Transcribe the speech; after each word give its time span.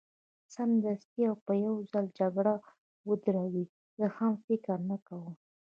سمدستي 0.55 1.21
او 1.29 1.35
په 1.45 1.53
یو 1.65 1.75
ځل 1.91 2.05
جګړه 2.19 2.53
ودروي، 3.09 3.65
زه 3.97 4.05
هم 4.17 4.33
فکر 4.47 4.77
نه 4.89 4.97
کوم. 5.07 5.33